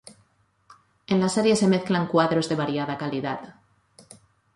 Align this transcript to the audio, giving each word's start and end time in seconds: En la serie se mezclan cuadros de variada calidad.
En 1.15 1.19
la 1.23 1.29
serie 1.33 1.55
se 1.55 1.67
mezclan 1.67 2.07
cuadros 2.07 2.49
de 2.49 2.55
variada 2.55 2.97
calidad. 2.97 3.53